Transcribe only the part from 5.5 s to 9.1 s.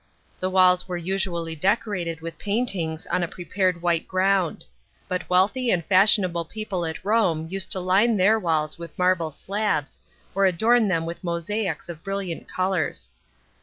and fashionable people at Rome used to line their walls with